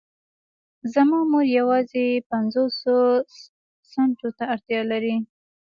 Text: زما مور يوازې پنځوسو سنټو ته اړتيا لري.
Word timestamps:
زما 0.93 1.19
مور 1.31 1.45
يوازې 1.59 2.05
پنځوسو 2.31 2.97
سنټو 3.91 4.29
ته 4.37 4.43
اړتيا 4.53 4.81
لري. 4.91 5.15